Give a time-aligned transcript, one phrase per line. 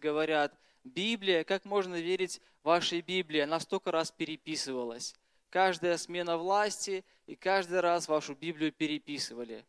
[0.00, 0.52] говорят,
[0.84, 3.40] Библия, как можно верить вашей Библии?
[3.40, 5.14] Она столько раз переписывалась.
[5.50, 9.64] Каждая смена власти и каждый раз вашу Библию переписывали.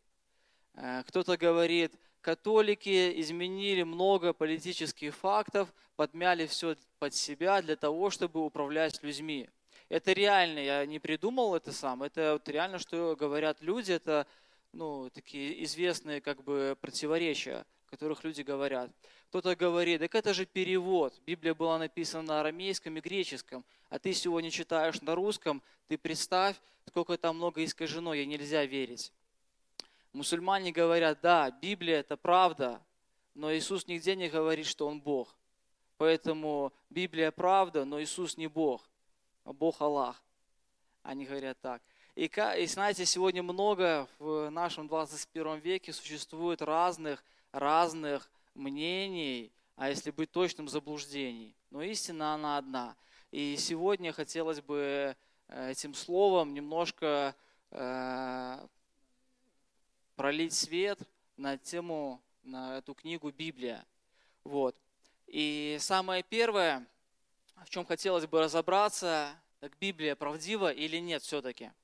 [0.74, 8.44] Э, кто-то говорит, католики изменили много политических фактов, подмяли все под себя для того, чтобы
[8.44, 9.48] управлять людьми.
[9.88, 14.26] Это реально, я не придумал это сам, это вот реально, что говорят люди, это
[14.72, 18.90] ну, такие известные как бы противоречия, которых люди говорят.
[19.28, 21.12] Кто-то говорит, так это же перевод.
[21.26, 26.56] Библия была написана на арамейском и греческом, а ты сегодня читаешь на русском, ты представь,
[26.88, 29.12] сколько там много искажено, ей нельзя верить.
[30.14, 32.80] Мусульмане говорят, да, Библия это правда,
[33.34, 35.36] но Иисус нигде не говорит, что Он Бог.
[35.98, 38.88] Поэтому Библия правда, но Иисус не Бог,
[39.44, 40.22] а Бог Аллах.
[41.02, 41.82] Они говорят так.
[42.14, 50.10] И, и знаете, сегодня много в нашем 21 веке существует разных, разных мнений, а если
[50.10, 51.54] быть точным, заблуждений.
[51.70, 52.96] Но истина, она одна.
[53.30, 55.16] И сегодня хотелось бы
[55.48, 57.34] э, этим словом немножко
[57.70, 58.66] э,
[60.16, 60.98] пролить свет
[61.36, 63.84] на тему, на эту книгу Библия.
[64.44, 64.76] Вот.
[65.26, 66.86] И самое первое,
[67.64, 71.70] в чем хотелось бы разобраться, так Библия правдива или нет все-таки–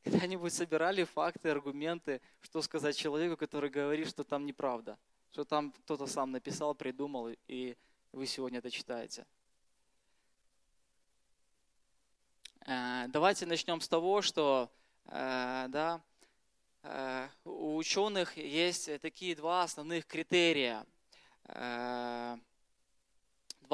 [0.04, 4.98] Когда-нибудь собирали факты, аргументы, что сказать человеку, который говорит, что там неправда,
[5.32, 7.76] что там кто-то сам написал, придумал, и
[8.12, 9.26] вы сегодня это читаете.
[12.66, 14.70] Э, давайте начнем с того, что
[15.06, 16.00] э, да,
[16.82, 20.86] э, у ученых есть такие два основных критерия.
[21.44, 22.38] Два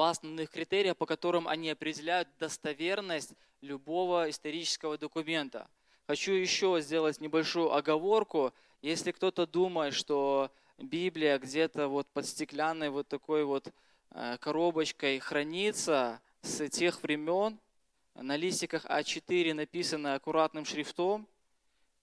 [0.09, 5.69] основных критерия, по которым они определяют достоверность любого исторического документа–
[6.07, 8.53] Хочу еще сделать небольшую оговорку.
[8.83, 13.73] Если кто-то думает, что Библия где-то вот под стеклянной вот такой вот
[14.11, 17.59] э, коробочкой хранится с тех времен,
[18.13, 21.27] на листиках А4 написано аккуратным шрифтом,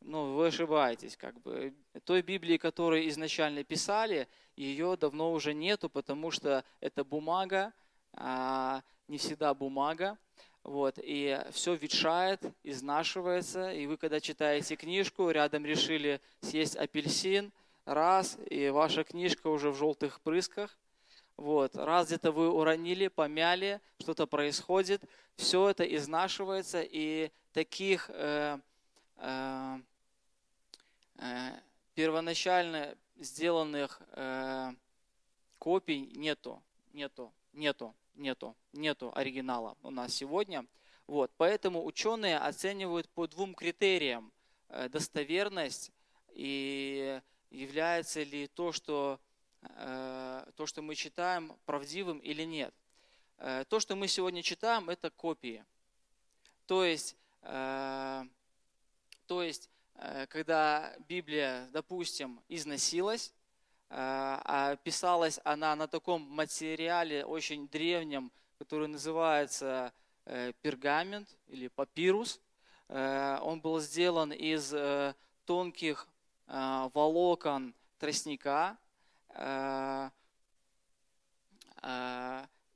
[0.01, 1.73] ну, вы ошибаетесь, как бы.
[2.05, 4.27] Той Библии, которую изначально писали,
[4.57, 7.73] ее давно уже нету, потому что это бумага,
[8.15, 10.19] а не всегда бумага.
[10.65, 17.51] Вот, и все ветшает, изнашивается, и вы, когда читаете книжку, рядом решили съесть апельсин,
[17.85, 20.79] раз, и ваша книжка уже в желтых прысках,
[21.37, 25.03] вот, раз где-то вы уронили, помяли, что-то происходит,
[25.35, 28.59] все это изнашивается, и таких э,
[29.17, 29.79] э,
[31.19, 31.51] э,
[31.95, 34.73] первоначально сделанных э,
[35.59, 36.63] копий нету,
[36.93, 40.67] нету, нету нету, нету оригинала у нас сегодня.
[41.07, 44.33] Вот, поэтому ученые оценивают по двум критериям
[44.69, 45.91] э, достоверность
[46.31, 47.21] и
[47.51, 49.21] является ли то, что,
[49.63, 52.75] э, то, что мы читаем, правдивым или нет.
[53.39, 55.65] Э, то, что мы сегодня читаем, это копии.
[56.67, 58.25] То есть, то
[59.29, 59.69] есть
[60.29, 63.35] когда Библия, допустим, износилась,
[64.85, 69.93] писалась она на таком материале очень древнем, который называется
[70.25, 72.41] э, пергамент или папирус.
[72.89, 75.15] Э, он был сделан из э,
[75.45, 76.09] тонких
[76.47, 78.77] волокон тростника.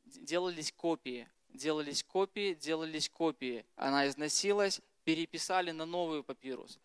[0.05, 3.65] Делались копии, делались копии, делались копии.
[3.77, 6.79] Она износилась, переписали на новый папирус.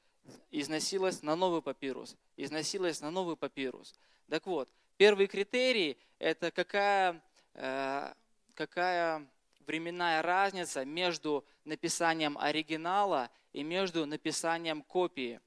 [0.51, 2.15] Износилась на новый папирус.
[2.37, 3.95] Износилась на новый папирус.
[4.31, 7.21] Так вот, первый критерий– это какая,
[7.53, 8.13] э,
[8.53, 9.27] какая
[9.67, 15.41] временная разница между написанием оригинала и между написанием копии.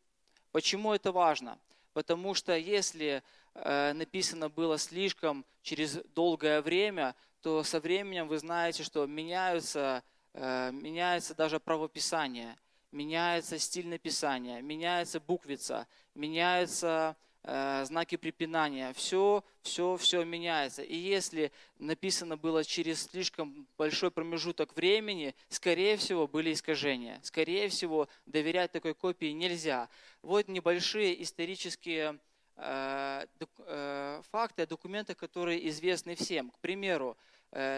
[0.53, 1.59] Почему это важно?
[1.95, 3.23] Потому что если
[3.55, 10.03] э, написано было слишком через долгое время, то со временем вы знаете, что меняются,
[10.35, 12.59] э, меняется даже правописание,
[12.93, 20.83] меняется стиль написания, меняется буквица, меняется знаки препинания, все, все, все меняется.
[20.83, 27.21] И если написано было через слишком большой промежуток времени, скорее всего, были искажения.
[27.23, 29.91] Скорее всего, доверять такой копии нельзя.
[30.23, 32.19] Вот небольшие исторические
[32.57, 33.27] э,
[33.67, 36.51] э, факты, документы, которые известны всем.
[36.51, 37.17] К примеру,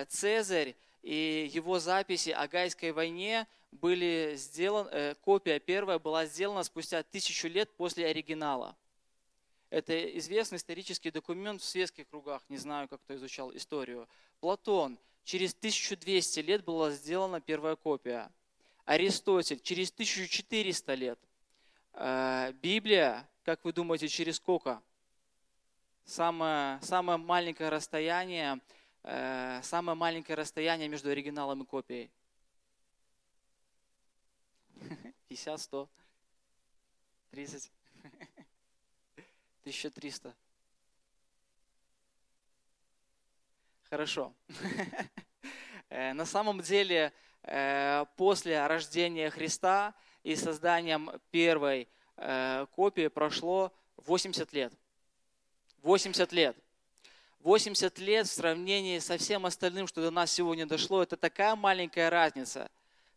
[0.09, 7.49] Цезарь и его записи о Гайской войне были сделаны, копия первая была сделана спустя тысячу
[7.49, 8.75] лет после оригинала.
[9.77, 14.09] Это известный исторический документ в светских кругах, не знаю, как кто изучал историю.
[14.41, 18.33] Платон, через 1200 лет была сделана первая копия.
[18.87, 21.19] Аристотель, через 1400 лет.
[21.93, 24.83] Э, Библия, как вы думаете, через сколько?
[26.07, 28.63] самое, самое маленькое расстояние,
[29.03, 32.11] э, самое маленькое расстояние между оригиналом и копией?
[35.29, 35.91] 50, 100,
[37.33, 37.71] 30,
[39.67, 40.33] 1300.
[43.91, 44.33] Хорошо.
[45.89, 47.13] Э, на самом деле,
[47.45, 51.87] э, после рождения Христа и созданием первой
[52.17, 54.73] э, копии прошло 80 лет.
[55.83, 56.57] 80 лет.
[57.39, 62.11] 80 лет в сравнении со всем остальным, что до нас сегодня дошло, это такая маленькая
[62.11, 62.69] разница,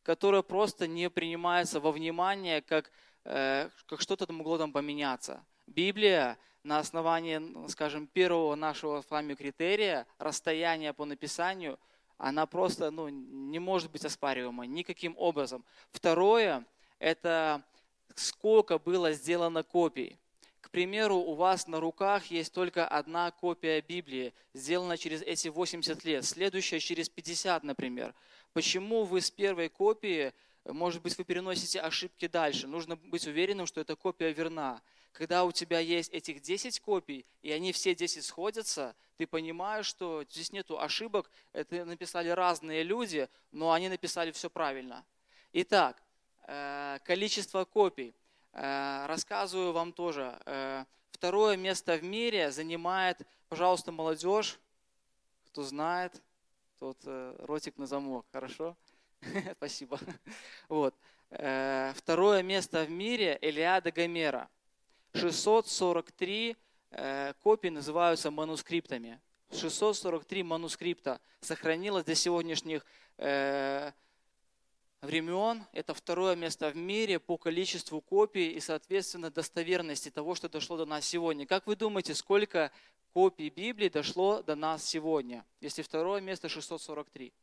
[0.04, 2.92] которая просто не принимается во внимание, как,
[3.24, 5.44] как что-то могло там поменяться.
[5.69, 11.80] Библия на основании, скажем, первого нашего с вами критерия, расстояния по написанию,
[12.18, 15.63] она просто ну, не может быть оспариваема никаким образом.
[15.92, 16.66] Второе,
[17.00, 17.63] это
[18.16, 20.18] сколько было сделано копий.
[20.60, 26.04] К примеру, у вас на руках есть только одна копия Библии, сделана через эти 80
[26.04, 28.13] лет, следующая через 50, например.
[28.54, 30.33] Почему вы с первой копии,
[30.65, 32.68] может быть, вы переносите ошибки дальше?
[32.68, 34.81] Нужно быть уверенным, что эта копия верна
[35.19, 40.24] когда у тебя есть этих 10 копий, и они все 10 сходятся, ты понимаешь, что
[40.30, 45.04] здесь нету ошибок, это написали разные люди, но они написали все правильно.
[45.51, 46.01] Итак,
[46.48, 48.16] э, количество копий.
[48.54, 50.39] Э, рассказываю вам тоже.
[50.45, 54.57] Э, второе место в мире занимает, пожалуйста, молодежь,
[55.48, 56.22] кто знает,
[56.80, 58.77] тот ротик на замок, хорошо?
[59.57, 60.00] Спасибо.
[60.69, 60.95] Вот.
[61.30, 64.48] Второе место в мире Элиада Гомера–
[65.14, 66.56] 643
[66.92, 69.20] э, копий называются манускриптами.
[69.52, 72.86] 643 манускрипта сохранилось до сегодняшних
[73.18, 73.92] э,
[75.02, 75.66] времен.
[75.72, 80.86] Это второе место в мире по количеству копий и, соответственно, достоверности того, что дошло до
[80.86, 81.46] нас сегодня.
[81.46, 82.72] Как вы думаете, сколько
[83.14, 87.34] копий Библии дошло до нас сегодня, если второе место 643?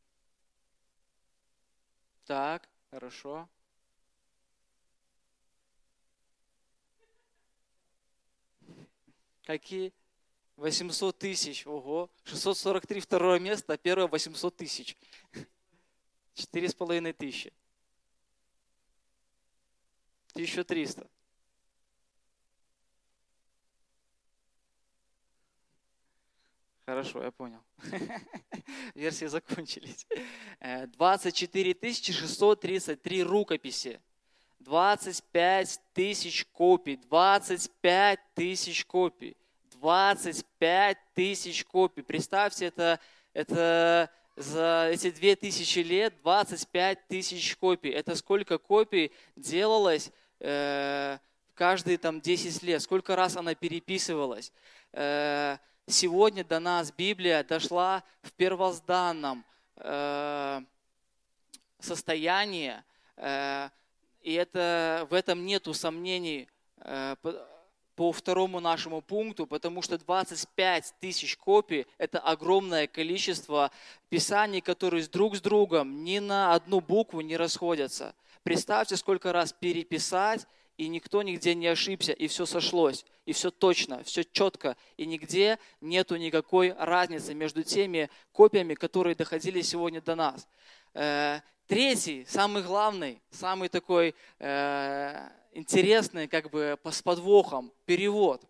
[2.24, 3.48] Так, хорошо.
[9.46, 9.92] Какие?
[10.56, 11.66] 800 тысяч.
[11.66, 12.10] Ого.
[12.24, 14.96] 643 второе место, а первое 800 тысяч.
[16.34, 17.52] Четыре с половиной тысячи.
[20.32, 21.08] 1300.
[26.84, 27.62] Хорошо, я понял.
[28.94, 30.06] Версии закончились.
[30.60, 34.00] 24 633 рукописи.
[34.66, 39.36] 25 тысяч копий, 25 тысяч копий,
[39.74, 42.02] 25 тысяч копий.
[42.02, 42.98] Представьте, это,
[43.32, 47.90] это за эти 2000 лет 25 тысяч копий.
[47.90, 50.10] Это сколько копий делалось
[50.40, 51.18] э,
[51.54, 54.52] каждые там 10 лет, сколько раз она переписывалась.
[54.92, 59.44] Э, сегодня до нас Библия дошла в первозданном
[59.76, 60.60] э,
[61.78, 62.82] состоянии,
[63.16, 63.68] э,
[64.26, 67.14] и это, в этом нету сомнений э,
[67.94, 73.70] по второму нашему пункту, потому что 25 тысяч копий– это огромное количество
[74.08, 78.16] писаний, которые друг с другом ни на одну букву не расходятся.
[78.42, 84.02] Представьте, сколько раз переписать, и никто нигде не ошибся, и все сошлось, и все точно,
[84.02, 90.48] все четко, и нигде нету никакой разницы между теми копиями, которые доходили сегодня до нас.
[91.66, 98.40] Третий, самый главный, самый такой э, интересный, как бы с подвохом, перевод.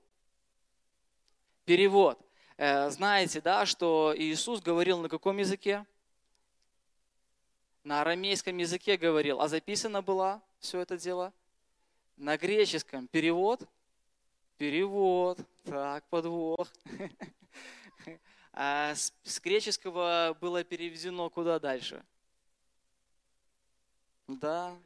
[1.65, 2.21] Перевод.
[2.59, 5.87] Э, знаете, да, что Иисус говорил на каком языке?
[7.85, 11.33] На арамейском языке говорил, а записано было все это дело?
[12.19, 13.09] На греческом.
[13.09, 13.67] Перевод?
[14.59, 15.39] Перевод.
[15.65, 16.69] Так, подвох.
[18.59, 22.03] А с греческого было переведено куда дальше?
[24.29, 24.77] Да.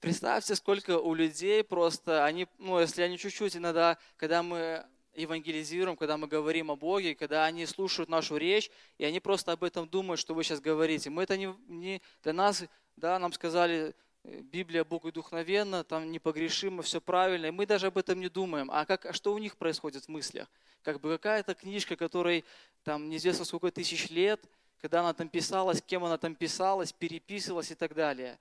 [0.00, 6.18] Представьте, сколько у людей просто, они, ну, если они чуть-чуть иногда, когда мы евангелизируем, когда
[6.18, 10.20] мы говорим о Боге, когда они слушают нашу речь, и они просто об этом думают,
[10.20, 11.08] что вы сейчас говорите.
[11.08, 12.64] Мы это не, не для нас,
[12.96, 18.20] да, нам сказали, Библия Бог вдохновенна, там непогрешимо, все правильно, и мы даже об этом
[18.20, 18.70] не думаем.
[18.72, 20.48] А, как, а что у них происходит в мыслях?
[20.82, 22.44] Как бы какая-то книжка, которой
[22.84, 24.40] там неизвестно сколько тысяч лет,
[24.80, 28.38] когда она там писалась, кем она там писалась, переписывалась и так далее.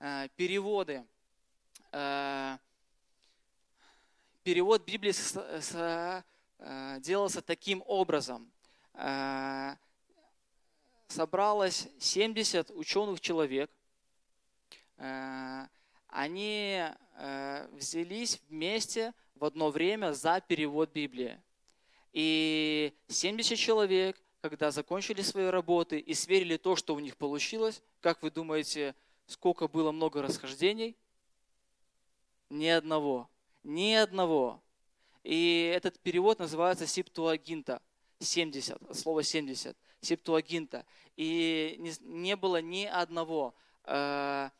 [0.00, 1.04] Э, переводы.
[1.92, 2.58] Э,
[4.42, 5.14] перевод Библии
[6.58, 8.50] э, делался таким образом.
[11.08, 13.70] Собралось 70 ученых человек.
[16.08, 16.84] Они
[17.72, 21.40] взялись вместе в одно время за перевод Библии.
[22.12, 28.22] И 70 человек, когда закончили свои работы и сверили то, что у них получилось, как
[28.22, 28.94] вы думаете,
[29.26, 30.96] сколько было много расхождений?
[32.50, 33.30] Ни одного.
[33.64, 34.62] Ни одного.
[35.24, 37.80] И этот перевод называется септуагинта.
[38.18, 39.76] 70, слово 70.
[40.00, 40.84] Септуагинта.
[41.16, 43.54] И не было ни одного
[43.84, 44.50] э,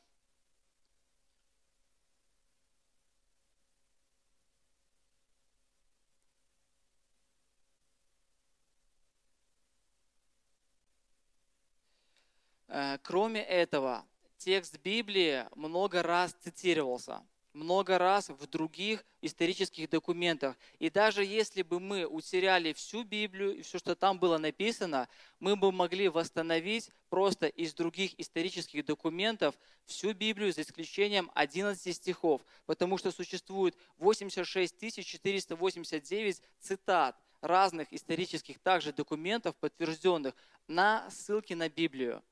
[13.02, 14.04] кроме этого,
[14.38, 20.56] текст Библии много раз цитировался, много раз в других исторических документах.
[20.78, 25.54] И даже если бы мы утеряли всю Библию и все, что там было написано, мы
[25.54, 32.96] бы могли восстановить просто из других исторических документов всю Библию за исключением 11 стихов, потому
[32.98, 40.34] что существует 86 489 цитат разных исторических также документов, подтвержденных
[40.68, 42.22] на ссылки на Библию.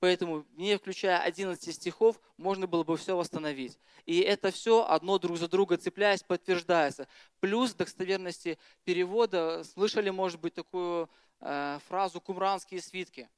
[0.00, 3.78] Поэтому, не включая 11 стихов, можно было бы все восстановить.
[4.06, 7.08] И это все одно друг за друга цепляясь, подтверждается.
[7.40, 13.28] Плюс достоверности перевода, слышали, может быть, такую э, фразу «кумранские свитки».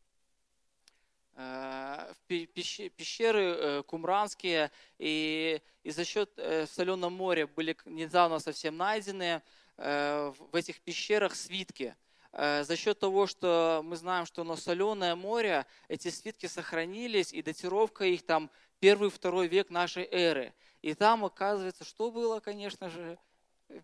[1.36, 8.76] Э, пещеры э, кумранские, и, и за счет э, в Соленом море были недавно совсем
[8.76, 9.40] найдены
[9.78, 11.96] э, в этих пещерах свитки–
[12.32, 18.04] за счет того, что мы знаем, что на соленое море эти свитки сохранились, и датировка
[18.04, 20.54] их там первый-второй век нашей эры.
[20.82, 23.18] И там оказывается, что было, конечно же,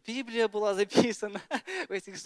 [0.07, 1.41] Библия была записана
[1.89, 2.17] в этих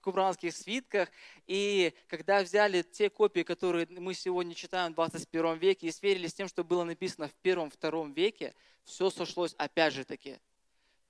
[0.00, 1.10] кубранских свитках.
[1.46, 6.34] И когда взяли те копии, которые мы сегодня читаем в 21 веке, и сверили с
[6.34, 8.54] тем, что было написано в первом-втором веке,
[8.84, 10.38] все сошлось опять же таки.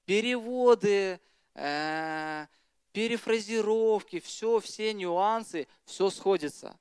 [0.05, 1.21] Переводы,
[1.55, 2.47] э,
[2.95, 6.79] перефразировки, все, все нюансы, все сходится.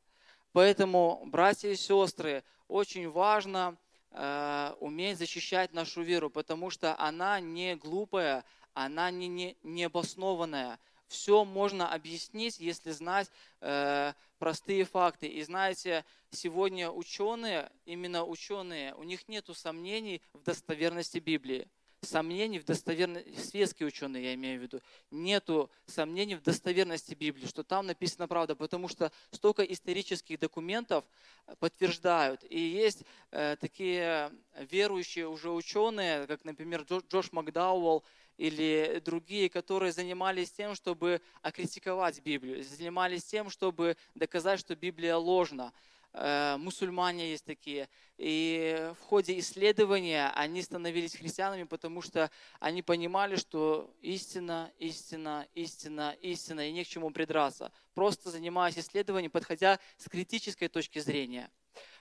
[0.54, 3.76] Поэтому, братья и сестры, очень важно
[4.12, 10.80] э, уметь защищать нашу веру, потому что она не глупая, она не, не, не обоснованная.
[11.08, 15.26] Все можно объяснить, если знать э, простые факты.
[15.28, 21.68] И знаете, сегодня ученые, именно ученые, у них нет сомнений в достоверности Библии
[22.04, 24.82] сомнений в достоверности, светские ученые я имею в виду,
[25.12, 31.06] нету сомнений в достоверности Библии, что там написано правда, потому что столько исторических документов
[31.48, 32.44] э, подтверждают.
[32.50, 34.32] И есть э, такие
[34.70, 38.04] верующие уже ученые, как, например, Джош Макдауэлл,
[38.38, 45.72] или другие, которые занимались тем, чтобы окритиковать Библию, занимались тем, чтобы доказать, что Библия ложна.
[46.14, 47.90] Э, мусульмане есть такие.
[48.18, 52.30] И в ходе исследования они становились христианами, потому что
[52.60, 57.72] они понимали, что истина, истина, истина, истина, и не к чему придраться.
[57.96, 61.50] Просто занимаясь исследованием, подходя с критической точки зрения.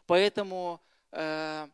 [0.06, 1.68] Поэтому э,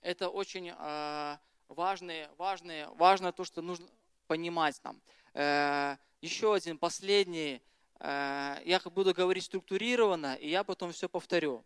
[0.00, 1.36] это очень э,
[1.68, 3.86] важные, важные, важно то, что нужно
[4.26, 5.00] понимать нам.
[5.34, 7.60] Э, еще один последний
[8.00, 11.64] я буду говорить структурированно, и я потом все повторю.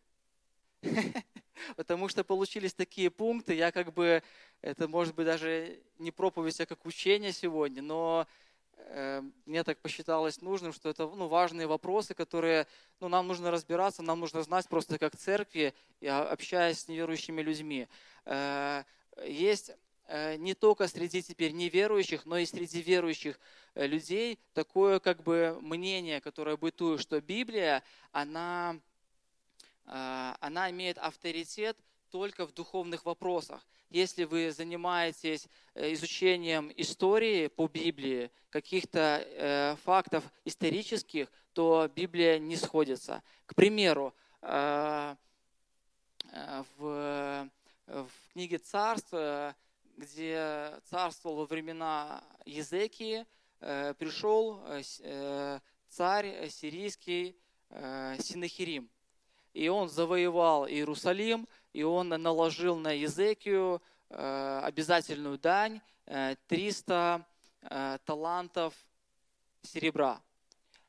[1.77, 4.23] Потому что получились такие пункты, я как бы,
[4.61, 8.27] это может быть даже не проповедь, а как учение сегодня, но
[8.77, 12.67] э, мне так посчиталось нужным, что это ну, важные вопросы, которые
[13.01, 15.73] ну, нам нужно разбираться, нам нужно знать просто как церкви,
[16.03, 17.87] общаясь с неверующими людьми.
[18.25, 18.83] Э,
[19.25, 23.41] есть Э, не только среди теперь неверующих, но и среди верующих
[23.75, 27.83] э, людей такое как бы мнение, которое бытует, что Библия,
[28.13, 28.79] она,
[29.87, 31.79] э, она имеет авторитет
[32.11, 33.67] только в духовных вопросах.
[33.89, 43.23] Если вы занимаетесь изучением истории по Библии, каких-то фактов исторических, то Библия не сходится.
[43.47, 44.79] К примеру, в,
[46.79, 49.13] в книге Царств
[49.97, 53.27] где царствовал во времена Езекии,
[53.61, 57.37] э, пришел э, э, царь сирийский
[57.71, 58.89] Синахирим.
[59.53, 65.81] И он завоевал Иерусалим, и он наложил на Езекию обязательную дань
[66.47, 67.27] 300
[68.05, 68.75] талантов
[69.63, 70.21] серебра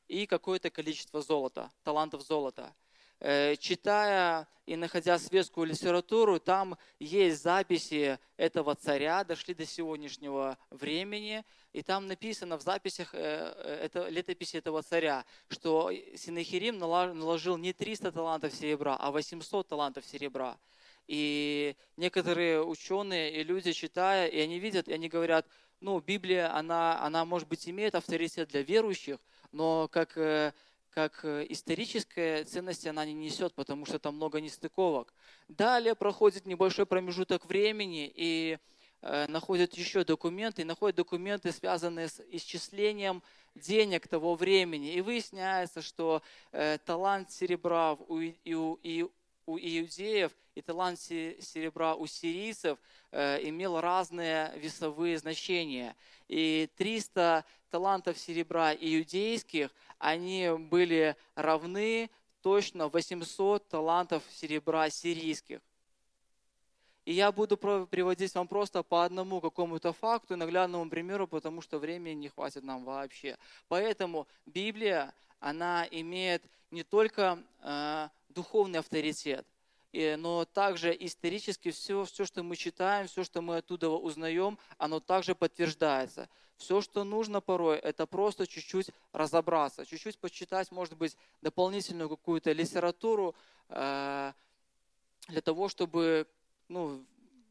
[0.06, 2.72] и какое-то количество золота, талантов золота–
[3.20, 11.82] читая и находя светскую литературу, там есть записи этого царя, дошли до сегодняшнего времени, и
[11.82, 18.10] там написано в записях э, э, это, летописи этого царя, что Синахирим наложил не 300
[18.10, 20.58] талантов серебра, а 800 талантов серебра.
[21.06, 25.46] И некоторые ученые и люди, читая, и они видят, и они говорят,
[25.80, 29.18] ну, Библия, она, она может быть, имеет авторитет для верующих,
[29.52, 30.52] но как, э,
[30.96, 35.12] как историческая ценность она не несет, потому что там много нестыковок.
[35.46, 38.58] Далее проходит небольшой промежуток времени, и
[39.02, 43.22] э, находят еще документы, и находят документы, связанные с исчислением
[43.54, 44.94] денег того времени.
[44.94, 46.22] И выясняется, что
[46.52, 48.34] э, талант серебра у, и,
[48.82, 49.06] и,
[49.46, 52.78] у иудеев и талант серебра у сирийцев
[53.12, 55.96] э, имел разные весовые значения.
[56.28, 62.10] И 300 талантов серебра иудейских, они были равны
[62.42, 65.60] точно 800 талантов серебра сирийских.
[67.04, 72.14] И я буду приводить вам просто по одному какому-то факту наглядному примеру, потому что времени
[72.14, 73.38] не хватит нам вообще.
[73.68, 79.46] Поэтому Библия, она имеет не только э, духовный авторитет,
[79.92, 85.34] но также исторически все, все, что мы читаем, все, что мы оттуда узнаем, оно также
[85.34, 86.28] подтверждается.
[86.56, 93.34] Все, что нужно порой, это просто чуть-чуть разобраться, чуть-чуть почитать, может быть, дополнительную какую-то литературу
[93.68, 94.32] э,
[95.28, 96.26] для того, чтобы
[96.68, 97.04] ну,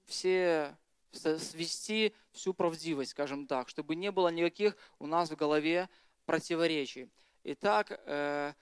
[0.06, 0.76] все
[1.12, 5.88] свести всю правдивость, скажем так, чтобы не было никаких у нас в голове
[6.26, 7.10] противоречий.
[7.44, 8.54] Итак, э,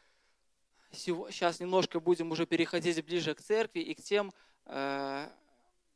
[0.93, 4.31] сейчас немножко будем уже переходить ближе к церкви и к тем
[4.65, 5.27] э,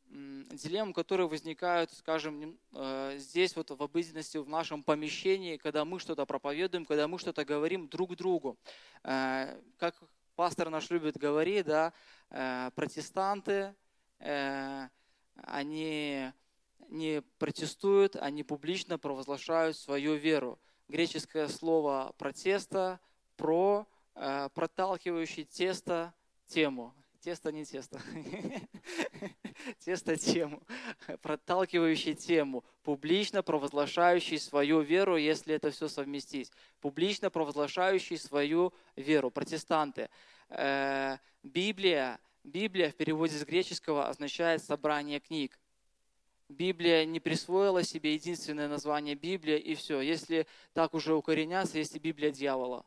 [0.06, 6.26] дилеммам, которые возникают, скажем, э, здесь вот в обыденности, в нашем помещении, когда мы что-то
[6.26, 8.58] проповедуем, когда мы что-то говорим друг другу.
[9.02, 9.94] Как
[10.36, 11.92] пастор наш любит говорить, да,
[12.74, 13.74] протестанты,
[14.20, 14.88] Э,
[15.36, 16.32] они
[16.88, 20.58] не протестуют, они публично провозглашают свою веру.
[20.88, 22.98] Греческое слово протеста
[23.36, 23.97] про э,
[24.54, 26.12] проталкивающий тесто
[26.46, 26.94] тему.
[27.20, 28.00] Тесто не тесто.
[29.80, 30.62] Тесто тему.
[31.20, 32.64] Проталкивающий тему.
[32.82, 36.52] Публично провозглашающий свою веру, если это все совместить.
[36.80, 39.30] Публично провозглашающий свою веру.
[39.30, 40.10] Протестанты.
[40.48, 45.58] Э, Библия Библия в переводе с греческого означает собрание книг.
[46.48, 50.00] Библия не присвоила себе единственное название Библия и все.
[50.00, 52.86] Если так уже укореняться, есть Библия дьявола.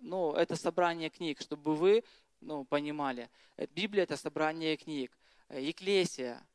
[0.00, 2.04] Ну, это собрание книг, чтобы вы
[2.40, 3.30] ну, понимали.
[3.74, 5.16] Библия– это собрание книг.
[5.48, 6.46] Екклесия,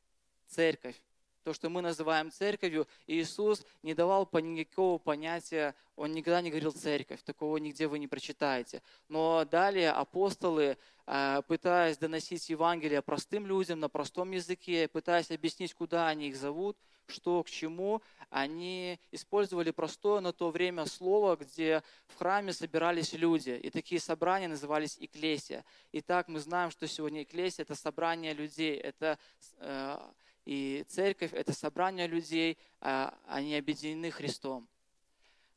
[0.48, 1.02] церковь,
[1.44, 7.24] то, что мы называем церковью, Иисус не давал никакого понятия, Он никогда не говорил церковь,
[7.24, 8.84] такого нигде вы не прочитаете.
[9.08, 10.78] Но далее апостолы,
[11.08, 16.78] э, пытаясь доносить Евангелие простым людям на простом языке, пытаясь объяснить, куда они их зовут,
[17.12, 23.52] что к чему, они использовали простое на то время слово, где в храме собирались люди.
[23.52, 25.64] И такие собрания назывались Экклесия.
[25.92, 29.20] Итак, мы знаем, что сегодня Экклесия– это собрание людей, это
[29.58, 30.00] э,
[30.46, 34.68] и церковь– это собрание людей, а, они объединены Христом.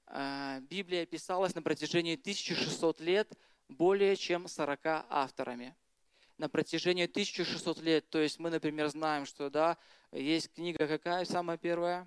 [0.06, 3.32] А, Библия писалась на протяжении 1600 лет
[3.68, 5.74] более чем 40 авторами.
[6.44, 9.78] На протяжении 1600 лет, то есть мы, например, знаем, что да,
[10.12, 12.06] есть книга какая самая первая?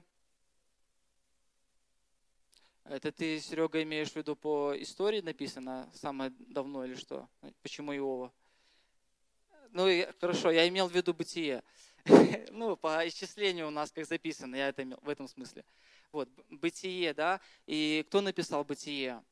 [2.83, 7.27] Это ты, Серега, имеешь в виду по истории написано самое давно или что?
[7.63, 8.31] Почему Иова?
[9.71, 9.87] Ну,
[10.21, 11.63] хорошо, я имел в виду бытие.
[12.51, 15.65] ну, по исчислению у нас как записано, я это имел в этом смысле.
[16.11, 19.23] Вот, бытие, да, и кто написал бытие?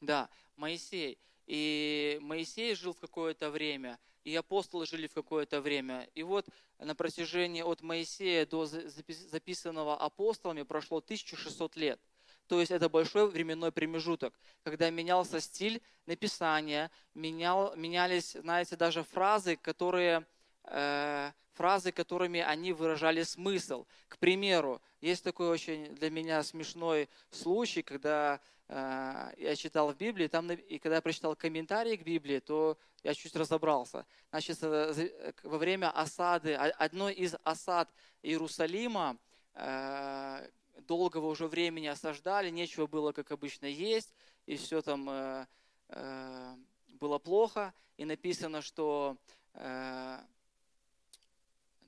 [0.00, 1.18] Да, Моисей.
[1.50, 6.08] И Моисей жил в какое-то время, и апостолы жили в какое-то время.
[6.14, 6.46] И вот
[6.78, 12.00] на протяжении от Моисея до записанного апостолами прошло 1600 лет.
[12.46, 14.32] То есть это большой временной промежуток,
[14.62, 20.24] когда менялся стиль написания, менял, менялись, знаете, даже фразы, которые,
[20.66, 23.86] э, фразы, которыми они выражали смысл.
[24.06, 28.40] К примеру, есть такой очень для меня смешной случай, когда
[28.72, 33.34] я читал в Библии, там, и когда я прочитал комментарии к Библии, то я чуть
[33.34, 34.06] разобрался.
[34.30, 37.90] Значит, э, во время осады, одной из осад
[38.22, 39.16] Иерусалима,
[39.54, 40.48] э,
[40.86, 44.14] долгого уже времени осаждали, нечего было, как обычно, есть,
[44.46, 45.46] и все там э,
[45.88, 46.56] э,
[46.88, 47.74] было плохо.
[47.96, 49.16] И написано, что
[49.54, 50.18] э,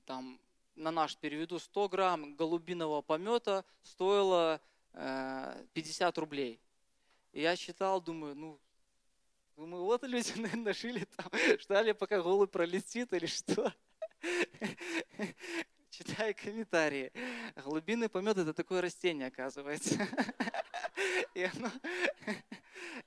[0.05, 0.39] там
[0.75, 4.61] на наш переведу 100 грамм голубиного помета стоило
[4.93, 6.61] э, 50 рублей.
[7.33, 8.61] И я читал, думаю, ну,
[9.57, 11.27] думаю, вот люди, наверное, жили там,
[11.61, 13.73] ждали, пока голубь пролетит или что.
[15.91, 17.13] читай комментарии.
[17.57, 20.09] Глубинный помет– это такое растение, оказывается.
[21.35, 21.71] И оно,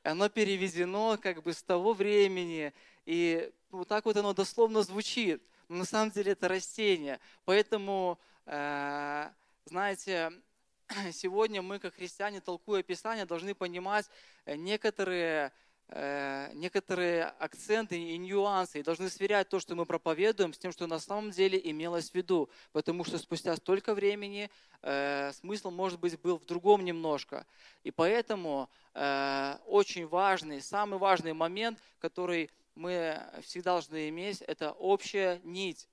[0.03, 2.73] оно переведено как бы с того времени,
[3.05, 5.41] и вот так вот оно дословно звучит.
[5.67, 7.19] Но на самом деле это растение.
[7.43, 9.29] Поэтому, э,
[9.65, 10.31] знаете,
[11.11, 14.09] сегодня мы, как христиане, толкуя Писание, должны понимать
[14.45, 15.51] э, некоторые
[15.87, 20.87] Э, некоторые акценты и нюансы, и должны сверять то, что мы проповедуем, с тем, что
[20.87, 22.49] на самом деле имелось в виду.
[22.71, 24.49] Потому что спустя столько времени
[24.81, 27.45] э, смысл, может быть, был в другом немножко.
[27.83, 28.69] И поэтому
[29.65, 35.89] очень важный, самый важный момент, который мы всегда должны иметь, это общая нить.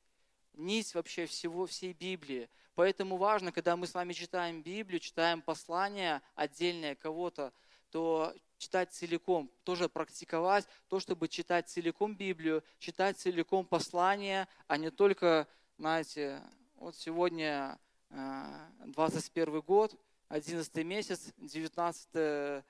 [0.55, 2.49] Нить вообще всего, всей Библии.
[2.75, 7.53] Поэтому важно, когда мы с вами читаем Библию, читаем послание отдельное кого-то,
[7.91, 14.91] то читать целиком, тоже практиковать то, чтобы читать целиком Библию, читать целиком послание, а не
[14.91, 16.41] только, знаете,
[16.77, 17.79] вот сегодня
[18.11, 19.95] 21 э, год,
[20.29, 22.65] 11 месяц, 19,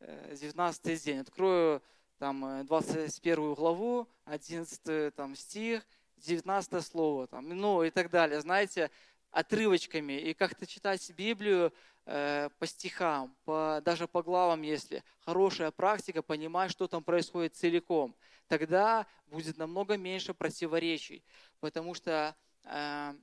[0.00, 1.18] 19 э, день.
[1.18, 1.82] Открою
[2.18, 5.86] там 21 э, главу, 11 там, стих,
[6.18, 8.40] 19 слово, там, ну и так далее.
[8.40, 8.90] Знаете,
[9.30, 11.72] отрывочками и как-то читать Библию
[12.06, 18.14] э, по стихам, по, даже по главам, если хорошая практика, понимать, что там происходит целиком,
[18.46, 21.22] тогда будет намного меньше противоречий,
[21.60, 23.14] потому что э,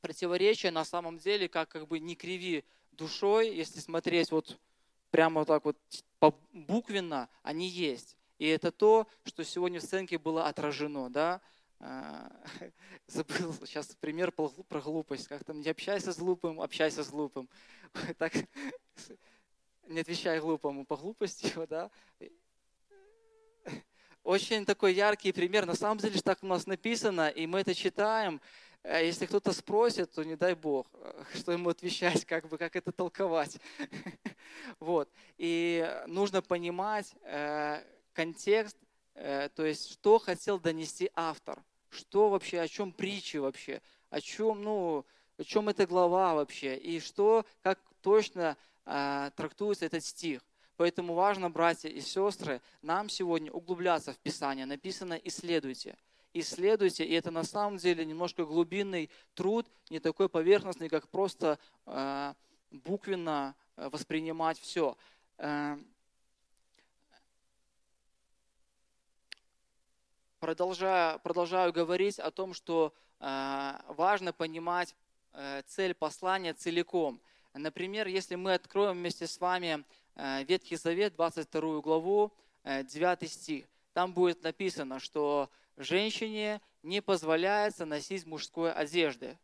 [0.00, 4.58] противоречия на самом деле, как, как бы не криви душой, если смотреть вот
[5.10, 5.76] прямо вот так вот
[6.52, 8.16] буквенно, они есть.
[8.38, 11.40] И это то, что сегодня в сценке было отражено, да,
[13.06, 15.28] забыл сейчас пример про глупость.
[15.28, 17.48] Как там, не общайся с глупым, общайся с глупым.
[18.18, 18.32] Так,
[19.88, 21.90] не отвечай глупому по глупости, да.
[24.22, 25.66] Очень такой яркий пример.
[25.66, 28.40] На самом деле, так у нас написано, и мы это читаем.
[28.82, 30.86] А если кто-то спросит, то не дай Бог,
[31.34, 33.58] что ему отвечать, как бы, как это толковать.
[34.80, 35.08] Вот.
[35.38, 38.76] И нужно понимать э, контекст
[39.16, 45.04] то есть что хотел донести автор, что вообще, о чем притчи вообще, о чем, ну,
[45.38, 50.42] о чем эта глава вообще, и что, как точно э, трактуется этот стих.
[50.76, 54.66] Поэтому важно, братья и сестры, нам сегодня углубляться в Писание.
[54.66, 55.96] Написано «исследуйте».
[56.34, 62.34] Исследуйте, и это на самом деле немножко глубинный труд, не такой поверхностный, как просто э,
[62.70, 64.98] буквенно э, воспринимать все.
[65.38, 65.78] Э,
[70.46, 74.94] продолжаю, продолжаю говорить о том, что э, важно понимать
[75.32, 77.20] э, цель послания целиком.
[77.52, 79.82] Например, если мы откроем вместе с вами
[80.14, 82.32] э, Ветхий Завет, 22 главу,
[82.64, 89.36] 9 стих, там будет написано, что женщине не позволяется носить мужской одежды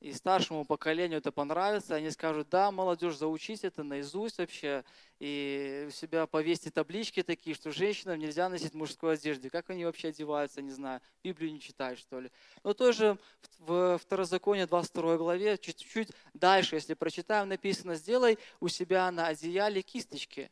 [0.00, 4.84] и старшему поколению это понравится, они скажут, да, молодежь, заучись это наизусть вообще,
[5.18, 9.50] и у себя повесьте таблички такие, что женщинам нельзя носить мужской одежды.
[9.50, 12.30] Как они вообще одеваются, не знаю, Библию не читают, что ли.
[12.62, 13.18] Но тоже
[13.58, 20.48] в Второзаконие 22 главе, чуть-чуть дальше, если прочитаем, написано, сделай у себя на одеяле кисточки.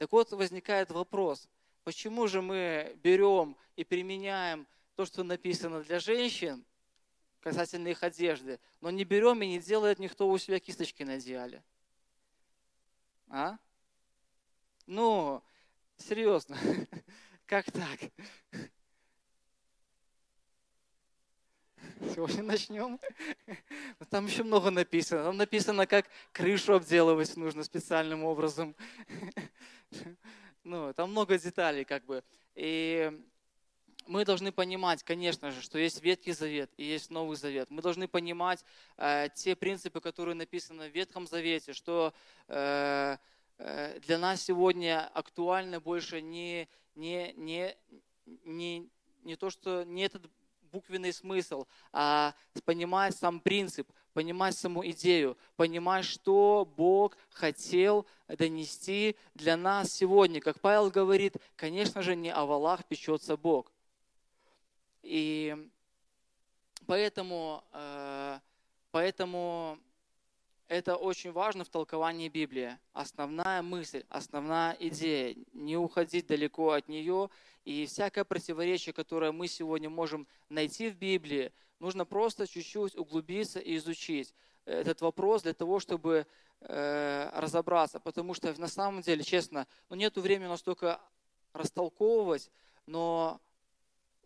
[0.00, 1.46] Так вот, возникает вопрос,
[1.84, 6.64] почему же мы берем и применяем то, что написано для женщин,
[7.40, 8.60] касательно их одежды.
[8.80, 11.62] Но не берем и не делает никто у себя кисточки на одеяле.
[13.28, 13.58] А?
[14.86, 15.42] Ну,
[15.96, 16.58] серьезно,
[17.46, 18.00] как так?
[22.14, 22.98] Сегодня начнем.
[24.08, 25.24] Там еще много написано.
[25.24, 28.74] Там написано, как крышу обделывать нужно специальным образом.
[30.62, 32.22] Ну, там много деталей, как бы.
[32.54, 33.10] И
[34.10, 37.70] мы должны понимать, конечно же, что есть Ветхий Завет и есть Новый Завет.
[37.70, 38.64] Мы должны понимать
[38.96, 42.12] э, те принципы, которые написаны в Ветхом Завете, что
[42.48, 43.16] э,
[43.58, 47.76] э, для нас сегодня актуально больше не, не, не,
[48.44, 48.90] не,
[49.22, 50.28] не то, что не этот
[50.72, 59.56] буквенный смысл, а понимать сам принцип, понимать саму идею, понимать, что Бог хотел донести для
[59.56, 60.40] нас сегодня.
[60.40, 63.70] Как Павел говорит, конечно же, не о валах печется Бог.
[65.02, 65.56] И
[66.86, 68.38] поэтому, э,
[68.90, 69.78] поэтому
[70.68, 72.78] это очень важно в толковании Библии.
[72.92, 75.34] Основная мысль, основная идея.
[75.52, 77.28] Не уходить далеко от нее.
[77.64, 83.76] И всякое противоречие, которое мы сегодня можем найти в Библии, нужно просто чуть-чуть углубиться и
[83.76, 84.32] изучить
[84.64, 86.26] этот вопрос для того, чтобы
[86.60, 87.98] э, разобраться.
[87.98, 91.00] Потому что на самом деле, честно, ну, нет времени настолько
[91.52, 92.50] растолковывать,
[92.86, 93.40] но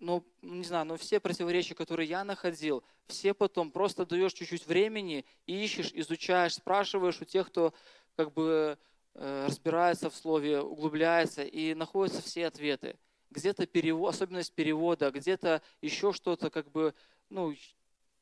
[0.04, 4.66] но, ну, не знаю, но все противоречия, которые я находил, все потом просто даешь чуть-чуть
[4.66, 7.72] времени, ищешь, изучаешь, спрашиваешь у тех, кто
[8.14, 8.78] как бы
[9.14, 12.98] э, разбирается в слове, углубляется и находятся все ответы.
[13.30, 16.94] Где-то перевод, особенность перевода, где-то еще что-то, как бы,
[17.30, 17.54] ну,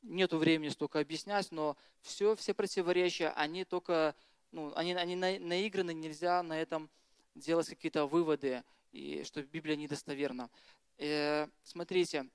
[0.01, 4.15] нету времени столько объяснять, но все, все противоречия, они только,
[4.51, 6.89] ну, они, они наиграны, нельзя на этом
[7.35, 10.49] делать какие-то выводы, и что Библия недостоверна.
[10.97, 12.29] Э, смотрите,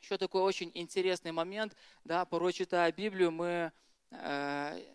[0.00, 3.72] еще такой очень интересный момент, да, порой читая Библию, мы,
[4.10, 4.94] э,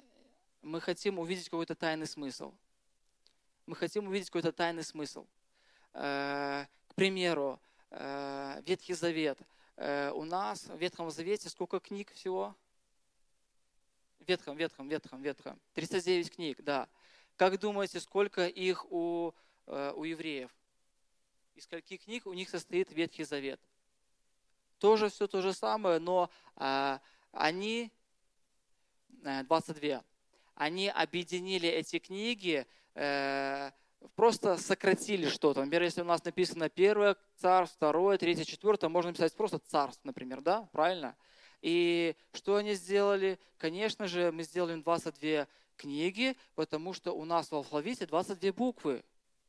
[0.61, 2.53] мы хотим увидеть какой-то тайный смысл.
[3.65, 5.25] Мы хотим увидеть какой-то тайный смысл.
[5.93, 7.59] Э, к примеру,
[8.65, 9.37] Ветхий Завет.
[9.77, 12.55] У нас в Ветхом Завете сколько книг всего?
[14.19, 15.59] Ветхом, Ветхом, Ветхом, Ветхом.
[15.73, 16.89] 39 книг, да.
[17.35, 19.35] Как думаете, сколько их у,
[19.67, 20.49] у евреев?
[21.55, 23.61] Из скольких книг у них состоит Ветхий Завет?
[24.79, 26.99] Тоже все то же самое, но а,
[27.31, 27.91] они,
[29.21, 30.01] 22, э,
[30.55, 33.71] они объединили эти книги, э,
[34.15, 35.61] просто сократили что-то.
[35.61, 40.41] Например, если у нас написано первое царство, второе, третье, четвертое, можно написать просто царство, например,
[40.41, 41.15] да, правильно?
[41.61, 43.39] И что они сделали?
[43.57, 49.03] Конечно же, мы сделали 22 книги, потому что у нас в алфавите 22 буквы.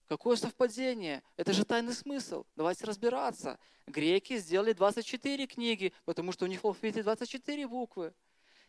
[0.08, 1.22] Какое совпадение?
[1.36, 2.44] Это же тайный смысл.
[2.56, 3.58] Давайте разбираться.
[3.86, 8.12] Греки сделали 24 книги, потому что у них в алфавите 24 буквы.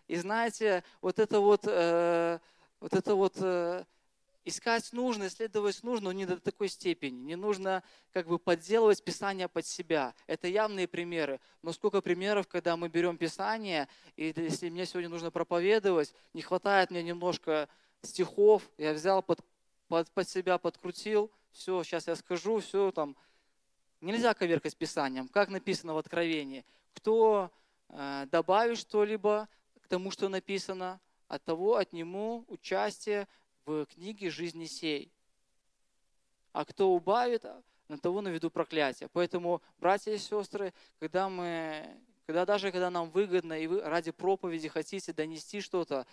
[0.07, 2.39] И знаете, вот это вот, э,
[2.79, 3.83] вот это вот э,
[4.45, 7.21] искать нужно, исследовать нужно, но не до такой степени.
[7.23, 10.13] Не нужно как бы подделывать Писание под себя.
[10.27, 11.41] Это явные примеры.
[11.63, 16.91] Но сколько примеров, когда мы берем Писание, и если мне сегодня нужно проповедовать, не хватает
[16.91, 17.67] мне немножко
[18.03, 19.41] стихов, я взял под
[19.87, 23.15] под, под себя подкрутил, все, сейчас я скажу, все там.
[24.01, 26.65] Нельзя коверкать Писанием, как написано в Откровении.
[26.93, 27.49] Кто
[27.89, 29.47] э, добавит что-либо
[29.81, 33.27] к тому, что написано, от того отниму участие
[33.65, 35.11] в книге жизни сей.
[36.51, 37.45] А кто убавит,
[37.87, 39.09] на того наведу проклятие.
[39.13, 41.85] Поэтому, братья и сестры, когда мы,
[42.25, 46.07] когда даже когда нам выгодно и вы ради проповеди хотите донести что-то,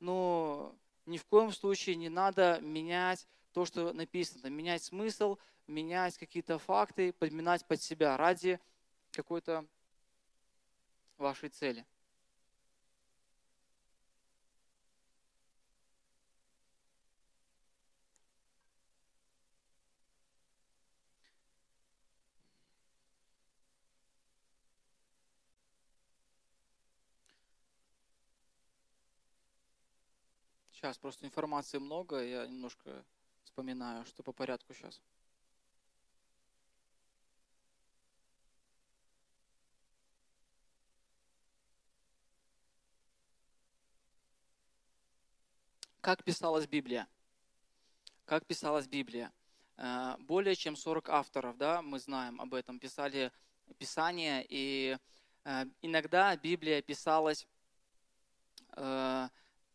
[0.00, 0.74] ну,
[1.08, 7.12] ни в коем случае не надо менять то, что написано, менять смысл, менять какие-то факты,
[7.12, 8.60] подминать под себя ради
[9.10, 9.66] какой-то
[11.16, 11.84] вашей цели.
[30.78, 33.04] Сейчас просто информации много, я немножко
[33.42, 35.02] вспоминаю, что по порядку сейчас.
[46.00, 47.08] Как писалась Библия?
[48.24, 49.32] Как писалась Библия?
[49.78, 53.32] Э, более чем 40 авторов, да, мы знаем об этом, писали
[53.78, 54.96] Писание, и
[55.44, 57.48] э, иногда Библия писалась
[58.76, 59.28] э,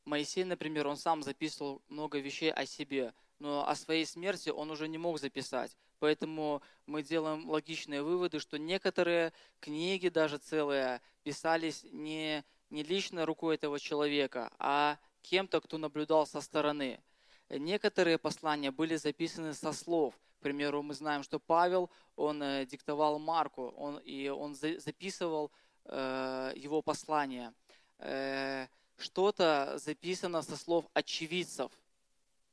[0.06, 4.88] Моисей, например, он сам записывал много вещей о себе, но о своей смерти он уже
[4.88, 5.78] не мог записать.
[6.00, 13.56] Поэтому мы делаем логичные выводы, что некоторые книги, даже целые, писались не, не лично рукой
[13.56, 17.02] этого человека, а кем-то, кто наблюдал со стороны.
[17.50, 20.14] Некоторые послания были записаны со слов.
[20.40, 25.52] К примеру, мы знаем, что Павел, он э, диктовал Марку, он, и он записывал
[25.86, 27.54] э, его послания.
[28.00, 31.72] Э, что-то записано со слов очевидцев,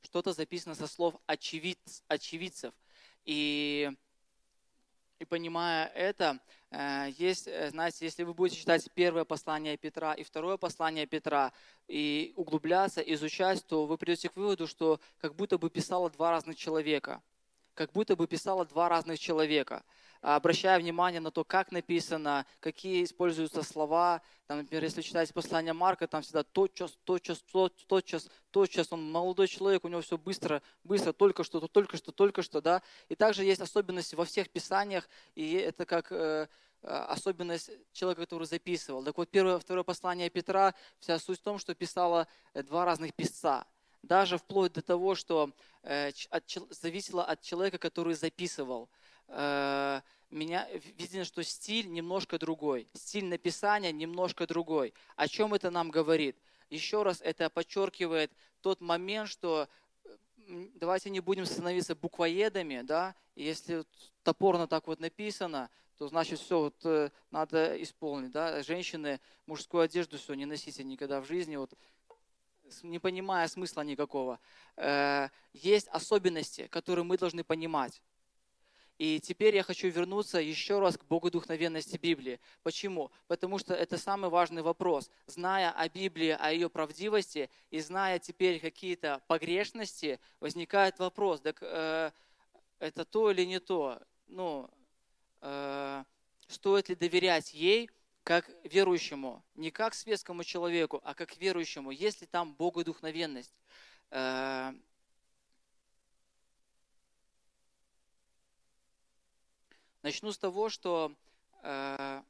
[0.03, 2.73] что-то записано со слов очевидц, очевидцев.
[3.25, 3.91] И,
[5.19, 6.39] и понимая это,
[6.71, 11.53] э, есть, э, знаете, если вы будете читать первое послание Петра и второе послание Петра,
[11.87, 16.57] и углубляться, изучать, то вы придете к выводу, что как будто бы писало два разных
[16.57, 17.21] человека.
[17.73, 19.83] Как будто бы писало два разных человека
[20.21, 24.21] обращая внимание на то, как написано, какие используются слова.
[24.47, 27.39] Там, например, если читать послание Марка, там всегда тотчас, тотчас,
[27.87, 28.93] тотчас, тотчас.
[28.93, 32.83] Он молодой человек, у него все быстро, быстро, только что, только что, только что, да.
[33.09, 36.47] И также есть особенности во всех писаниях, и это как э,
[36.83, 39.03] особенность человека, который записывал.
[39.03, 43.15] Так вот, первое, второе послание Петра, вся суть в том, что писало э, два разных
[43.15, 43.65] писца.
[44.03, 48.87] Даже вплоть до того, что э, от, зависело от человека, который записывал–
[49.27, 54.93] Э, меня видно, что стиль немножко другой, стиль написания немножко другой.
[55.15, 56.37] О чем это нам говорит?
[56.69, 58.31] Еще раз это подчеркивает
[58.61, 59.67] тот момент, что
[60.75, 63.85] давайте не будем становиться буквоедами, да, если
[64.23, 70.17] топорно так вот написано, то значит все вот, э, надо исполнить, да, женщины мужскую одежду
[70.17, 71.73] все не носите никогда в жизни, вот
[72.83, 74.39] не понимая смысла никакого.
[74.77, 78.01] Э, есть особенности, которые мы должны понимать.
[79.01, 82.39] И теперь я хочу вернуться еще раз к богодухновенности Библии.
[82.61, 83.09] Почему?
[83.25, 85.09] Потому что это самый важный вопрос.
[85.25, 92.11] Зная о Библии, о ее правдивости и зная теперь какие-то погрешности, возникает вопрос, так э,
[92.77, 93.99] это то или не то?
[94.27, 94.69] Ну,
[95.41, 96.03] э,
[96.47, 97.89] стоит ли доверять ей,
[98.21, 103.55] как верующему, не как светскому человеку, а как верующему, есть ли там богодухновенность?
[104.11, 104.73] Э,
[110.01, 111.13] Начну с того, что
[111.61, 112.23] э,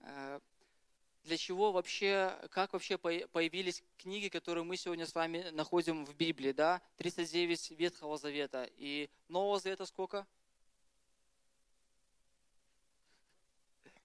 [0.00, 0.40] э,
[1.22, 6.50] для чего вообще, как вообще появились книги, которые мы сегодня с вами находим в Библии,
[6.50, 6.82] да?
[6.96, 10.26] 39 Ветхого Завета и Нового Завета сколько?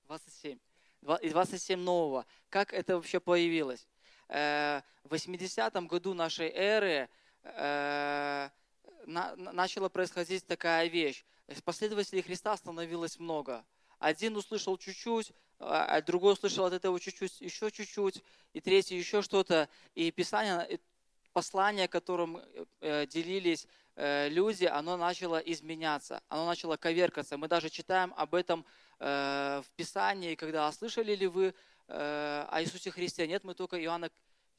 [0.05, 0.59] 27.
[1.21, 2.27] И 27 нового.
[2.49, 3.87] Как это вообще появилось?
[4.27, 7.09] Э, в 80-м году нашей эры
[9.05, 11.23] на, начала происходить такая вещь.
[11.63, 13.65] Последователей Христа становилось много.
[13.99, 19.21] Один услышал чуть-чуть, а, а другой услышал от этого чуть-чуть, еще чуть-чуть, и третий еще
[19.21, 19.69] что-то.
[19.93, 20.79] И Писание,
[21.33, 22.41] послание, которым
[22.79, 27.37] э, делились э, люди, оно начало изменяться, оно начало коверкаться.
[27.37, 28.65] Мы даже читаем об этом
[28.99, 31.53] э, в Писании, когда слышали ли вы
[31.87, 33.27] о Иисусе Христе?
[33.27, 34.09] Нет, мы только Иоанна,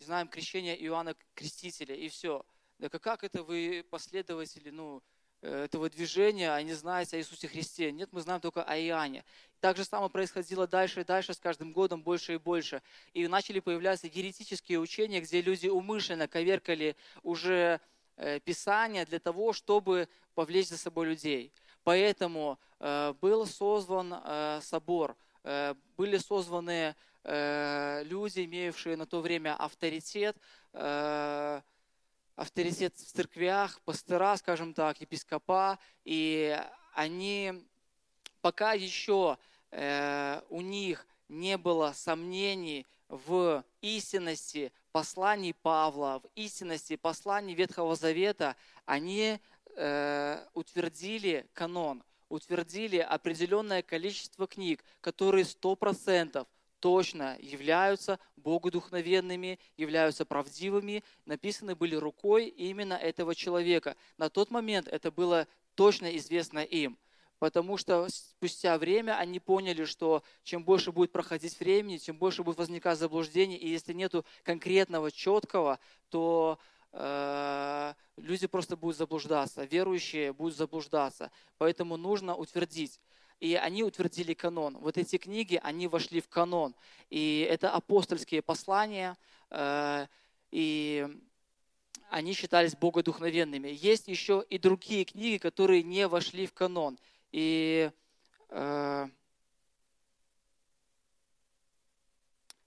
[0.00, 2.44] знаем крещение Иоанна Крестителя, и все.
[2.82, 5.04] Так а как это вы последователи ну,
[5.40, 7.92] э, этого движения, а не знаете о Иисусе Христе?
[7.92, 9.24] Нет, мы знаем только о Иоанне.
[9.60, 12.82] Так же самое происходило дальше и дальше, с каждым годом больше и больше.
[13.12, 17.80] И начали появляться еретические учения, где люди умышленно коверкали уже
[18.16, 21.52] э, Писание для того, чтобы повлечь за собой людей.
[21.84, 30.36] Поэтому э, был создан собор, были созваны люди, имеющие на то время авторитет,
[32.36, 36.58] авторитет в церквях, пастора, скажем так, епископа, и
[36.94, 37.52] они
[38.40, 39.38] пока еще
[39.70, 48.56] э, у них не было сомнений в истинности посланий Павла, в истинности посланий Ветхого Завета,
[48.86, 49.38] они
[49.76, 56.46] э, утвердили канон, утвердили определенное количество книг, которые сто процентов
[56.82, 63.96] точно являются богодухновенными, являются правдивыми, написаны были рукой именно этого человека.
[64.18, 66.98] На тот момент это было точно известно им,
[67.38, 72.58] потому что спустя время они поняли, что чем больше будет проходить времени, тем больше будет
[72.58, 76.58] возникать заблуждений, и если нету конкретного, четкого, то
[76.90, 81.30] э, люди просто будут заблуждаться, верующие будут заблуждаться.
[81.58, 82.98] Поэтому нужно утвердить
[83.42, 84.78] и они утвердили канон.
[84.78, 86.76] Вот эти книги, они вошли в канон.
[87.10, 89.18] И это апостольские послания,
[89.50, 90.06] э,
[90.52, 91.08] и
[92.08, 93.66] они считались богодухновенными.
[93.66, 97.00] Есть еще и другие книги, которые не вошли в канон.
[97.32, 97.90] И
[98.50, 99.08] э,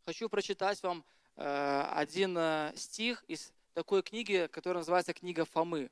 [0.06, 1.06] хочу прочитать вам
[1.38, 2.38] э, один
[2.76, 5.90] стих из такой книги, которая называется «Книга Фомы»,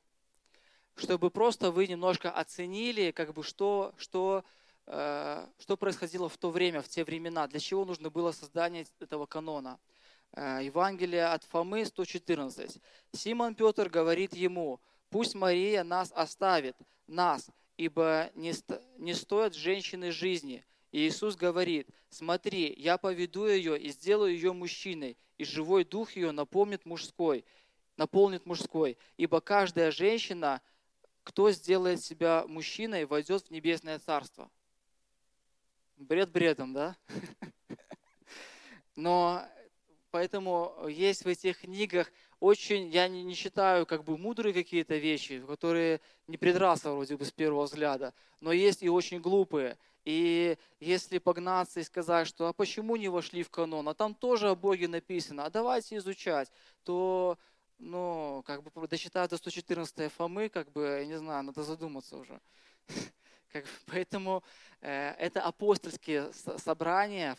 [0.94, 4.44] чтобы просто вы немножко оценили, как бы, что, что
[4.86, 9.78] что происходило в то время, в те времена, для чего нужно было создание этого канона.
[10.36, 12.80] Э, Евангелие от Фомы 114.
[13.12, 18.52] Симон Петр говорит ему, пусть Мария нас оставит, нас, ибо не,
[18.98, 20.64] не стоят женщины жизни.
[20.90, 26.32] И Иисус говорит, смотри, я поведу ее и сделаю ее мужчиной, и живой дух ее
[26.32, 27.44] напомнит мужской,
[27.96, 28.98] наполнит мужской.
[29.16, 30.60] Ибо каждая женщина,
[31.22, 34.50] кто сделает себя мужчиной, войдет в небесное царство.
[35.96, 36.96] Бред бредом, да?
[38.96, 39.42] Но
[40.10, 45.40] поэтому есть в этих книгах очень, я не, не считаю как бы мудрые какие-то вещи,
[45.40, 49.78] которые не придраться вроде бы с первого взгляда, но есть и очень глупые.
[50.04, 54.50] И если погнаться и сказать, что а почему не вошли в канон, а там тоже
[54.50, 56.50] о Боге написано, а давайте изучать,
[56.82, 57.38] то
[57.78, 62.40] ну, как бы досчитать до 114 Фомы, как бы, я не знаю, надо задуматься уже.
[63.54, 64.42] Как, поэтому
[64.80, 67.38] э, это апостольские собрания,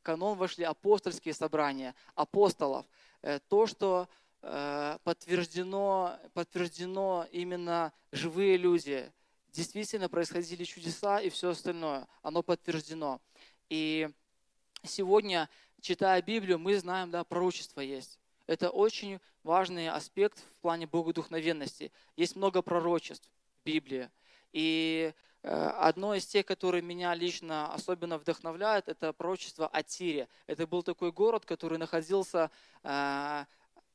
[0.00, 2.84] в канон вошли апостольские собрания апостолов.
[3.22, 4.08] Э, то, что
[4.42, 9.08] э, подтверждено, подтверждено именно живые люди,
[9.52, 13.20] действительно происходили чудеса и все остальное, оно подтверждено.
[13.68, 14.10] И
[14.82, 15.48] сегодня,
[15.80, 18.18] читая Библию, мы знаем, да, пророчество есть.
[18.48, 21.92] Это очень важный аспект в плане богодухновенности.
[22.16, 24.10] Есть много пророчеств в Библии.
[24.52, 30.28] И Э, одно из тех, которые меня лично особенно вдохновляют, это пророчество о Тире.
[30.46, 32.50] Это был такой город, который находился
[32.82, 33.44] э,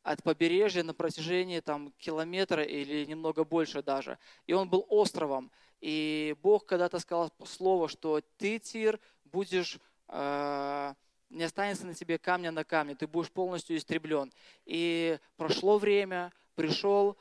[0.03, 4.17] от побережья на протяжении там, километра или немного больше даже.
[4.47, 5.51] И он был островом.
[5.81, 9.77] И Бог когда-то сказал слово, что ты, Тир, будешь
[10.07, 10.93] э,
[11.29, 14.31] не останется на тебе камня на камне, ты будешь полностью истреблен.
[14.65, 17.17] И прошло время, пришел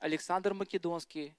[0.00, 1.34] Александр Македонский,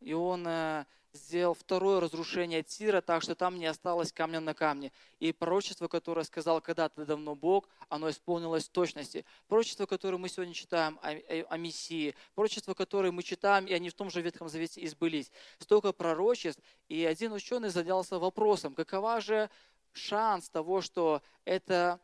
[0.00, 4.92] и он э, сделал второе разрушение Тира, так что там не осталось камня на камне.
[5.18, 9.24] И пророчество, которое сказал когда-то давно Бог, оно исполнилось в точности.
[9.48, 13.90] Пророчество, которое мы сегодня читаем о, о, о Мессии, пророчество, которое мы читаем, и они
[13.90, 15.30] в том же Ветхом Завете избылись.
[15.58, 19.50] Столько пророчеств, и один ученый задался вопросом, какова же
[19.92, 22.00] шанс того, что это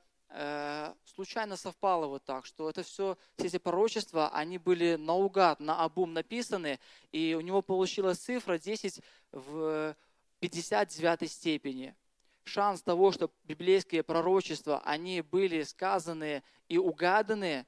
[1.04, 6.12] случайно совпало вот так, что это все, все эти пророчества, они были наугад, на обум
[6.12, 6.78] написаны,
[7.10, 9.00] и у него получилась цифра 10
[9.32, 9.96] в
[10.38, 11.94] 59 степени.
[12.44, 17.66] Шанс того, что библейские пророчества, они были сказаны и угаданы,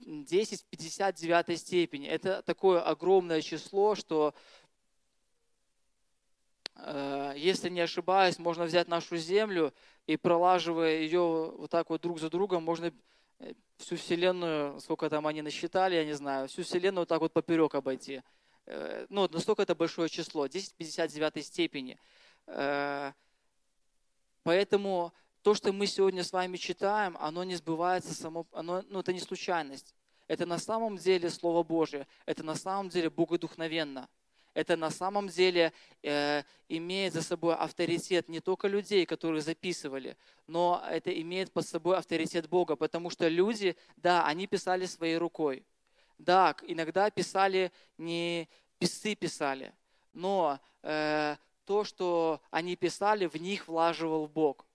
[0.00, 2.08] 10 в 59 степени.
[2.08, 4.61] Это такое огромное число, что Э,
[7.36, 9.72] если не ошибаюсь, можно взять нашу землю
[10.06, 12.92] и пролаживая ее вот так вот друг за другом, можно
[13.38, 17.32] э, всю Вселенную, сколько там они насчитали, я не знаю, всю Вселенную вот так вот
[17.32, 18.22] поперек обойти.
[18.66, 21.98] Э, ну, настолько это большое число, 10 в 59 степени.
[24.42, 25.12] Поэтому
[25.42, 29.20] то, что мы сегодня с вами читаем, оно не сбывается само, оно, ну, это не
[29.20, 29.94] случайность.
[30.26, 34.08] Это на самом деле Слово Божие, это на самом деле богодухновенно
[34.54, 35.72] это на самом деле
[36.02, 41.96] э, имеет за собой авторитет не только людей, которые записывали, но это имеет под собой
[41.96, 45.64] авторитет Бога, потому что люди, да, они писали своей рукой.
[46.18, 48.48] Да, иногда писали не
[48.78, 49.72] писцы писали,
[50.12, 54.66] но э, то, что они писали, в них влаживал Бог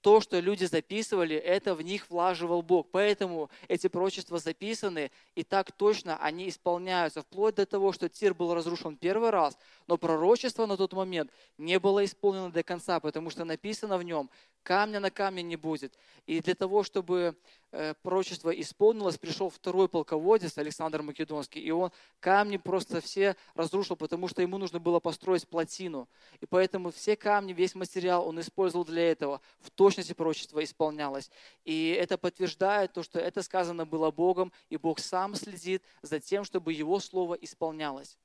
[0.00, 2.88] то, что люди записывали, это в них влаживал Бог.
[2.90, 8.54] Поэтому эти пророчества записаны, и так точно они исполняются, вплоть до того, что Тир был
[8.54, 13.44] разрушен первый раз, но пророчество на тот момент не было исполнено до конца, потому что
[13.44, 14.30] написано в нем,
[14.66, 15.96] камня на камне не будет.
[16.26, 17.36] И для того, чтобы
[17.70, 24.26] э, пророчество исполнилось, пришел второй полководец Александр Македонский, и он камни просто все разрушил, потому
[24.26, 26.08] что ему нужно было построить плотину.
[26.40, 29.40] И поэтому все камни, весь материал он использовал для этого.
[29.60, 31.30] В точности пророчество исполнялось.
[31.64, 36.42] И это подтверждает то, что это сказано было Богом, и Бог сам следит за тем,
[36.42, 38.18] чтобы его слово исполнялось.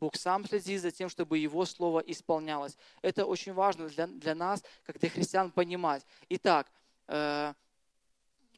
[0.00, 2.76] Бог сам следит за тем, чтобы Его Слово исполнялось.
[3.02, 6.06] Это очень важно для, для нас, как для христиан, понимать.
[6.28, 6.70] Итак,
[7.08, 7.52] э,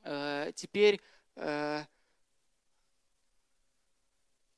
[0.03, 1.01] э, теперь
[1.37, 1.85] э,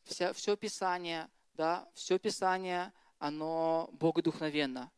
[0.05, 4.91] вся, все Писание, да, все Писание, оно богодухновенно,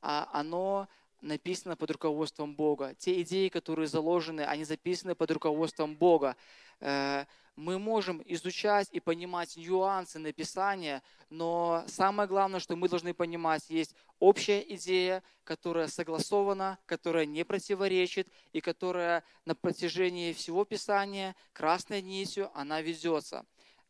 [0.00, 0.88] а оно
[1.20, 2.94] написано под руководством Бога.
[2.94, 6.36] Те идеи, которые заложены, они записаны под руководством Бога.
[6.80, 13.68] Э, мы можем изучать и понимать нюансы написания, но самое главное, что мы должны понимать,
[13.68, 22.00] есть общая идея, которая согласована, которая не противоречит и которая на протяжении всего Писания красной
[22.00, 23.44] нитью она ведется.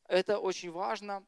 [0.08, 1.24] Это очень важно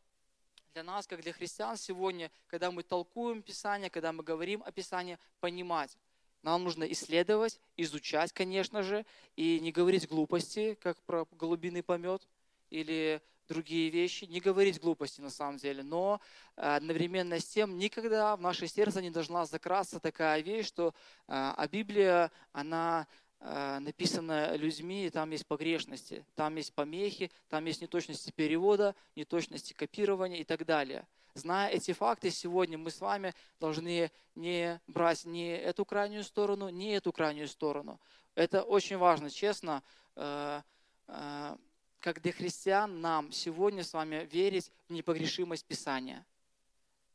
[0.72, 5.18] для нас, как для христиан сегодня, когда мы толкуем Писание, когда мы говорим о Писании,
[5.38, 5.96] понимать.
[6.45, 12.28] Нам нужно исследовать, изучать, конечно же, и не говорить глупости, как про голубиный помет
[12.68, 16.20] или другие вещи, не говорить глупости на самом деле, но
[16.57, 20.92] э, одновременно с тем никогда в наше сердце не должна закрасться такая вещь, что э,
[21.28, 23.07] а Библия, она
[23.40, 29.72] э, написана людьми, и там есть погрешности, там есть помехи, там есть неточности перевода, неточности
[29.72, 31.07] копирования и так далее.
[31.37, 36.95] Зная эти факты, сегодня мы с вами должны не брать ни эту крайнюю сторону, ни
[36.95, 38.01] эту крайнюю сторону.
[38.37, 39.82] Это очень важно, честно.
[40.14, 40.62] Э,
[41.09, 41.57] э,
[41.99, 46.24] как для христиан нам сегодня с вами верить в непогрешимость Писания.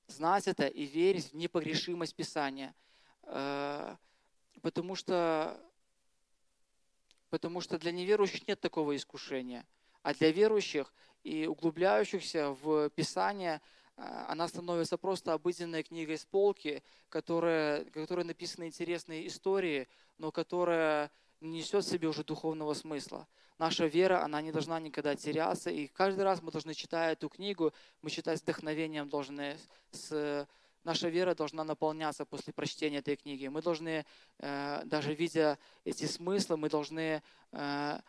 [0.07, 2.75] Знать это и верить в непогрешимость Писания.
[3.23, 3.95] Э,
[4.61, 5.57] потому что,
[7.29, 9.65] потому что для неверующих нет такого искушения.
[10.01, 10.93] А для верующих
[11.23, 13.61] и углубляющихся в Писание–
[14.27, 19.87] она становится просто обыденной книгой с полки, которая, которой написаны интересные истории,
[20.17, 23.27] но которая не несет в себе уже духовного смысла.
[23.57, 27.73] Наша вера, она не должна никогда теряться, и каждый раз мы должны, читая эту книгу,
[28.01, 29.57] мы читать с вдохновением должны,
[29.91, 30.47] с,
[30.85, 33.47] наша вера должна наполняться после прочтения этой книги.
[33.47, 34.05] Мы должны,
[34.37, 37.21] э, даже видя эти смыслы, мы должны
[37.51, 37.99] э,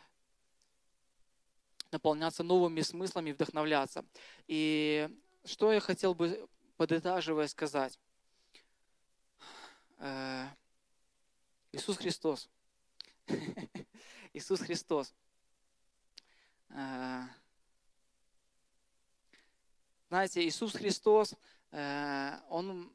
[1.91, 4.05] наполняться новыми смыслами, вдохновляться.
[4.47, 5.09] И
[5.45, 7.99] что я хотел бы, подытаживая, сказать?
[11.72, 12.49] Иисус Христос.
[14.32, 15.14] Иисус Христос.
[20.09, 21.34] Знаете, Иисус Христос,
[21.70, 22.93] Он,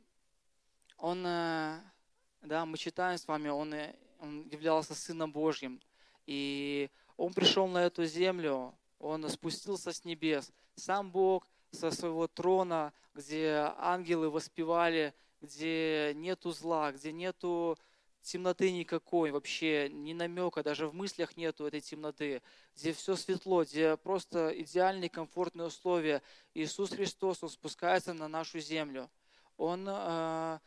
[0.98, 3.74] он да, мы читаем с вами, Он,
[4.20, 5.82] он являлся Сыном Божьим.
[6.26, 10.52] И Он пришел на эту землю, Он спустился с небес.
[10.76, 17.78] Сам Бог со своего трона, где ангелы воспевали, где нету зла, где нету
[18.26, 22.42] темноты никакой, вообще ни намека, даже в мыслях нету этой темноты,
[22.76, 26.22] где все светло, где просто идеальные комфортные условия.
[26.54, 29.10] Иисус Христос, Он спускается на нашу землю.
[29.58, 30.60] Он, э,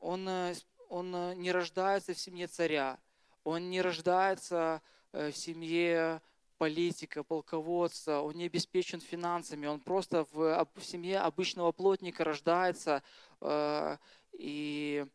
[0.00, 0.28] он,
[0.88, 2.98] он не рождается в семье царя,
[3.44, 4.82] Он не рождается
[5.12, 6.20] э, в семье
[6.58, 13.02] политика, полководца, он не обеспечен финансами, он просто в, в семье обычного плотника рождается,
[13.40, 13.96] э,
[14.32, 15.06] и,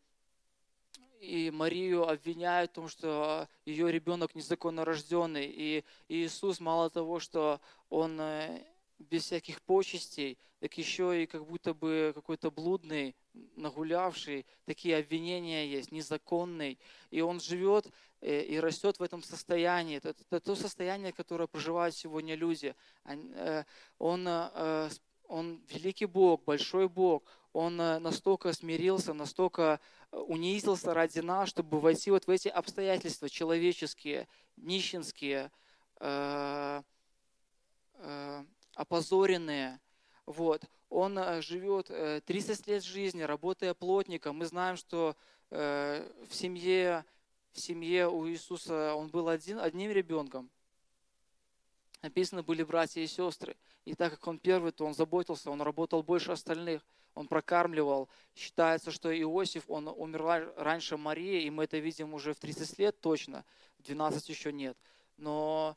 [1.20, 7.60] и Марию обвиняют в том, что ее ребенок незаконно рожденный, и Иисус мало того, что
[7.88, 8.64] он э,
[8.98, 13.14] без всяких почестей, так еще и как будто бы какой-то блудный,
[13.56, 16.78] нагулявший, такие обвинения есть, незаконный.
[17.10, 19.96] И он живет э, и растет в этом состоянии.
[19.96, 22.74] Это, это то состояние, которое проживают сегодня люди.
[23.04, 23.64] Э,
[23.98, 24.90] он, э,
[25.28, 27.24] он великий Бог, большой Бог.
[27.52, 29.78] Он настолько смирился, настолько
[30.10, 34.26] унизился ради нас, чтобы войти вот в эти обстоятельства человеческие,
[34.56, 35.50] нищенские,
[38.74, 39.80] опозоренные.
[40.24, 40.64] Вот.
[40.92, 44.36] Он э, живет 30 э, лет жизни, работая плотником.
[44.36, 45.16] Мы знаем, что
[45.50, 47.06] э, в семье,
[47.52, 50.50] в семье у Иисуса он был один, одним ребенком.
[52.02, 53.56] Написано, были братья и сестры.
[53.86, 56.84] И так как он первый, то он заботился, он работал больше остальных.
[57.14, 58.10] Он прокармливал.
[58.34, 63.00] Считается, что Иосиф, он умер раньше Марии, и мы это видим уже в 30 лет
[63.00, 63.46] точно,
[63.78, 64.76] в 12 еще нет.
[65.16, 65.76] Но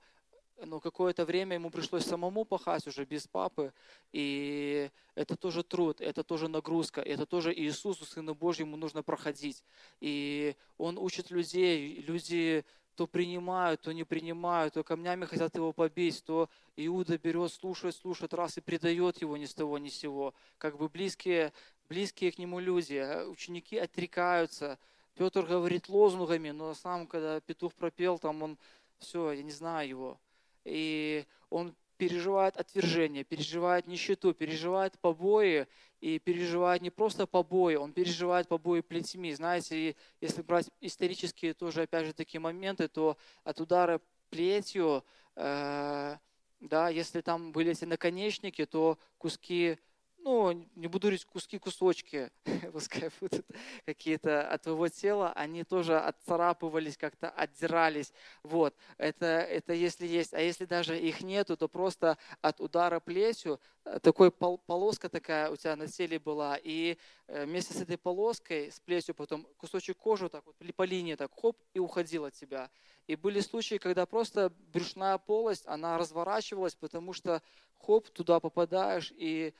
[0.64, 3.74] но какое-то время ему пришлось самому пахать уже без папы,
[4.12, 9.64] и это тоже труд, это тоже нагрузка, это тоже Иисусу, Сыну Божьему, нужно проходить.
[10.00, 16.24] И он учит людей, люди то принимают, то не принимают, то камнями хотят его побить,
[16.24, 20.34] то Иуда берет, слушает, слушает раз и предает его ни с того, ни с сего.
[20.58, 21.52] Как бы близкие,
[21.90, 24.80] близкие к нему люди, а ученики отрекаются.
[25.16, 28.58] Петр говорит лозунгами, но сам, когда петух пропел, там он,
[29.00, 30.20] все, я не знаю его
[30.66, 35.68] и он переживает отвержение, переживает нищету, переживает побои,
[36.02, 39.34] и переживает не просто побои, он переживает побои плетьми.
[39.34, 44.00] Знаете, если брать исторические тоже, опять же, такие моменты, то от удара
[44.30, 45.04] плетью,
[45.36, 46.18] э,
[46.60, 49.78] да, если там были эти наконечники, то куски
[50.26, 52.32] ну, не буду говорить куски, кусочки,
[52.74, 53.46] пускай будут
[53.86, 58.12] какие-то от твоего тела, они тоже отцарапывались, как-то отдирались.
[58.42, 60.34] Вот, это, это если есть.
[60.34, 65.52] А если даже их нету, то просто от удара плетью э, такой пол, полоска такая
[65.52, 66.98] у тебя на теле была, и
[67.28, 71.32] э, вместе с этой полоской, с плетью потом кусочек кожи так вот по линии так
[71.40, 72.72] хоп и уходил от тебя.
[73.06, 77.44] И были случаи, когда просто брюшная полость, она разворачивалась, потому что
[77.86, 79.54] хоп, туда попадаешь, и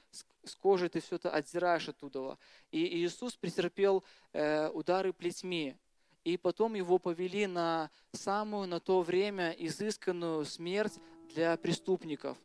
[0.44, 2.38] с кожи ты все это отзираешь оттуда.
[2.72, 4.04] И Иисус претерпел
[4.34, 5.76] э, удары плетьми.
[6.24, 11.00] И потом его повели на самую на то время изысканную смерть
[11.34, 12.38] для преступников.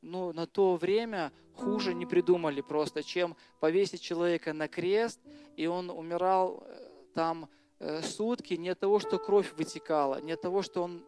[0.00, 5.20] Ну, на то время хуже не придумали просто, чем повесить человека на крест,
[5.56, 10.40] и он умирал э, там э, сутки не от того, что кровь вытекала, не от
[10.40, 11.04] того, что он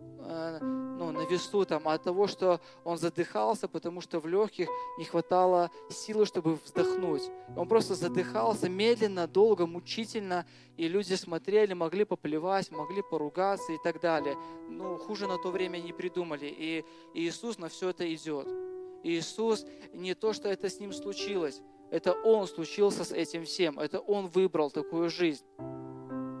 [0.00, 4.68] ну, на весу, там, от того, что он задыхался, потому что в легких
[4.98, 7.22] не хватало силы, чтобы вздохнуть.
[7.56, 10.46] Он просто задыхался медленно, долго, мучительно,
[10.76, 14.36] и люди смотрели, могли поплевать, могли поругаться и так далее.
[14.68, 16.46] Ну, хуже на то время не придумали.
[16.46, 16.84] И
[17.14, 18.48] Иисус на все это идет.
[19.02, 24.00] Иисус не то, что это с ним случилось, это Он случился с этим всем, это
[24.00, 25.44] Он выбрал такую жизнь.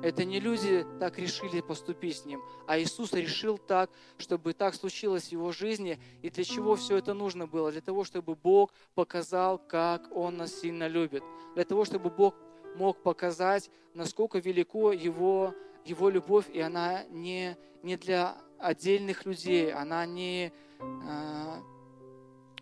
[0.02, 5.28] Это не люди так решили поступить с ним, а Иисус решил так, чтобы так случилось
[5.28, 5.98] в его жизни.
[6.22, 7.72] И для чего все это нужно было?
[7.72, 11.24] Для того, чтобы Бог показал, как Он нас сильно любит.
[11.54, 12.34] Для того, чтобы Бог
[12.76, 20.06] мог показать, насколько велико Его, его любовь, и она не, не для отдельных людей, она
[20.06, 21.60] не, а,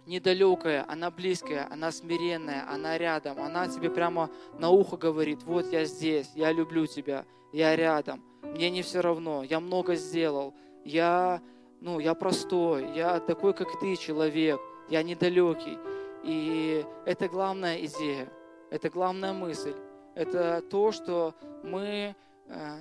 [0.06, 3.40] недалекая, она близкая, она смиренная, она рядом.
[3.40, 8.70] Она тебе прямо на ухо говорит, вот я здесь, я люблю тебя, я рядом, мне
[8.70, 10.54] не все равно, я много сделал,
[10.84, 11.40] я,
[11.80, 15.78] ну, я простой, я такой, как ты, человек, я недалекий.
[16.22, 18.28] И это главная идея,
[18.70, 19.74] это главная мысль.
[20.14, 22.16] Это то, что мы
[22.48, 22.76] э,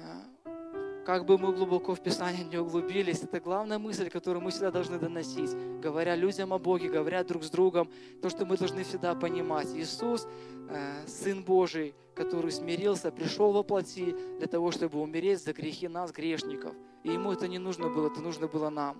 [1.05, 4.97] как бы мы глубоко в Писание не углубились, это главная мысль, которую мы всегда должны
[4.97, 7.89] доносить, говоря людям о Боге, говоря друг с другом,
[8.21, 9.67] то, что мы должны всегда понимать.
[9.75, 10.27] Иисус,
[10.69, 16.11] э, Сын Божий, который смирился, пришел во плоти для того, чтобы умереть за грехи нас,
[16.11, 16.73] грешников.
[17.03, 18.97] И Ему это не нужно было, это нужно было нам.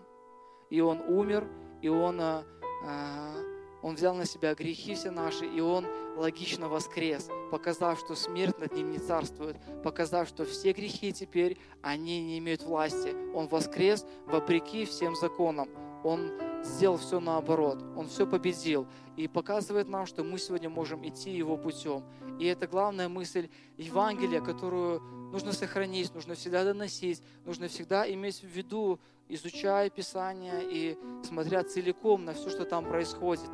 [0.70, 1.48] И Он умер,
[1.82, 2.44] и Он, э,
[2.88, 3.55] э
[3.86, 5.86] он взял на себя грехи все наши, и Он
[6.18, 12.20] логично воскрес, показав, что смерть над ним не царствует, показав, что все грехи теперь, они
[12.24, 13.16] не имеют власти.
[13.36, 15.70] Он воскрес вопреки всем законам.
[16.04, 16.32] Он
[16.64, 17.84] сделал все наоборот.
[17.96, 18.88] Он все победил.
[19.18, 22.04] И показывает нам, что мы сегодня можем идти его путем.
[22.40, 25.00] И это главная мысль Евангелия, которую
[25.32, 32.26] нужно сохранить, нужно всегда доносить, нужно всегда иметь в виду, изучая Писание и смотря целиком
[32.26, 33.50] на все, что там происходит.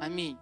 [0.00, 0.36] Аминь.